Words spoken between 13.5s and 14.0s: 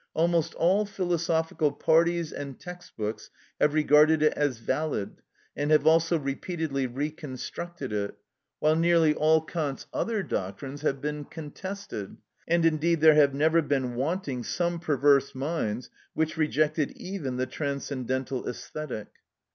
been